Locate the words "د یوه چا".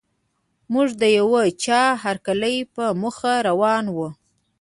1.01-1.81